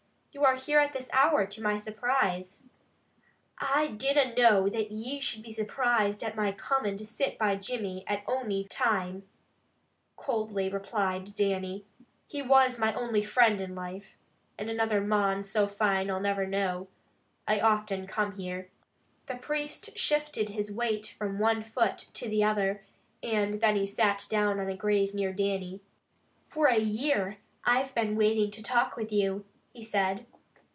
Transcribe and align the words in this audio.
"You 0.33 0.45
are 0.45 0.55
here 0.55 0.79
at 0.79 0.93
this 0.93 1.09
hour 1.11 1.45
to 1.45 1.61
my 1.61 1.77
surprise." 1.77 2.63
"I 3.59 3.87
dinna 3.87 4.33
know 4.33 4.69
that 4.69 4.89
ye 4.89 5.19
should 5.19 5.43
be 5.43 5.51
surprised 5.51 6.23
at 6.23 6.37
my 6.37 6.53
comin' 6.53 6.95
to 6.97 7.05
sit 7.05 7.37
by 7.37 7.57
Jimmy 7.57 8.05
at 8.07 8.23
ony 8.25 8.63
time," 8.63 9.27
coldly 10.15 10.69
replied 10.69 11.35
Dannie. 11.35 11.83
"He 12.27 12.41
was 12.41 12.79
my 12.79 12.93
only 12.93 13.23
friend 13.25 13.59
in 13.59 13.75
life, 13.75 14.15
and 14.57 14.69
another 14.69 15.01
mon 15.01 15.43
so 15.43 15.67
fine 15.67 16.09
I'll 16.09 16.21
never 16.21 16.47
know. 16.47 16.87
I 17.45 17.59
often 17.59 18.07
come 18.07 18.31
here." 18.35 18.69
The 19.25 19.35
priest 19.35 19.97
shifted 19.97 20.47
his 20.47 20.71
weight 20.71 21.07
from 21.07 21.39
one 21.39 21.61
foot 21.61 21.97
to 22.13 22.29
the 22.29 22.41
other, 22.45 22.85
and 23.21 23.55
then 23.59 23.75
he 23.75 23.85
sat 23.85 24.27
down 24.29 24.61
on 24.61 24.69
a 24.69 24.77
grave 24.77 25.13
near 25.13 25.33
Dannie. 25.33 25.81
"For 26.47 26.67
a 26.67 26.79
year 26.79 27.39
I 27.65 27.79
have 27.79 27.93
been 27.93 28.15
waiting 28.15 28.49
to 28.51 28.63
talk 28.63 28.95
with 28.95 29.11
you," 29.11 29.43
he 29.73 29.81
said. 29.81 30.25